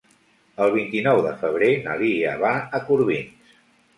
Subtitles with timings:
[0.63, 3.55] El vint-i-nou de febrer na Lia va a Corbins.